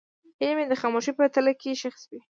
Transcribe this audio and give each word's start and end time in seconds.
هیلې 0.39 0.53
مې 0.57 0.65
د 0.71 0.73
خاموشۍ 0.81 1.11
په 1.15 1.23
تله 1.33 1.53
کې 1.61 1.79
ښخې 1.79 1.99
شوې. 2.03 2.19